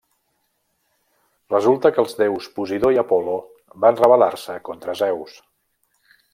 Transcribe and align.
Resulta 1.55 1.91
que 1.97 2.01
els 2.05 2.17
déus 2.23 2.49
Posidó 2.57 2.93
i 2.97 2.99
Apol·lo 3.03 3.37
van 3.85 4.03
rebel·lar-se 4.03 4.59
contra 4.71 4.99
Zeus. 5.05 5.41